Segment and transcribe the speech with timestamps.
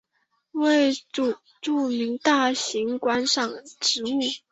[0.53, 0.91] 为
[1.61, 4.07] 著名大型观赏植物。